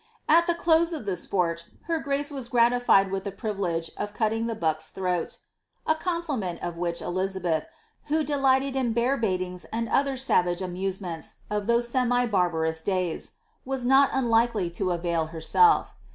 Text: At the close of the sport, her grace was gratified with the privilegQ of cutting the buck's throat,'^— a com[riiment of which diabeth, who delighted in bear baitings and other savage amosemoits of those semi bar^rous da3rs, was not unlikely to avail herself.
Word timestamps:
At 0.27 0.47
the 0.47 0.55
close 0.55 0.93
of 0.93 1.05
the 1.05 1.15
sport, 1.15 1.65
her 1.83 1.99
grace 1.99 2.31
was 2.31 2.47
gratified 2.47 3.11
with 3.11 3.23
the 3.23 3.31
privilegQ 3.31 3.91
of 3.97 4.15
cutting 4.15 4.47
the 4.47 4.55
buck's 4.55 4.89
throat,'^— 4.89 5.37
a 5.85 5.93
com[riiment 5.93 6.57
of 6.63 6.75
which 6.75 7.01
diabeth, 7.01 7.67
who 8.05 8.23
delighted 8.23 8.75
in 8.75 8.93
bear 8.93 9.15
baitings 9.15 9.65
and 9.71 9.87
other 9.87 10.17
savage 10.17 10.59
amosemoits 10.61 11.35
of 11.51 11.67
those 11.67 11.87
semi 11.87 12.25
bar^rous 12.25 12.83
da3rs, 12.83 13.33
was 13.63 13.85
not 13.85 14.09
unlikely 14.11 14.71
to 14.71 14.89
avail 14.89 15.27
herself. 15.27 15.93